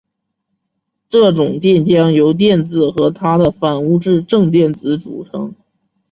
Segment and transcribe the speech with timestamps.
[1.11, 5.53] 这种电浆由电子和它的反物质正电子组成。